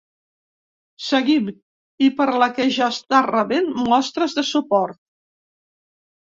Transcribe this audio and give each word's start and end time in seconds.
Seguim! 1.07 1.51
i 2.07 2.09
per 2.23 2.27
la 2.45 2.49
que 2.57 2.67
ja 2.79 2.89
està 2.95 3.21
rebent 3.29 3.71
mostres 3.93 4.37
de 4.41 4.47
suport. 4.55 5.03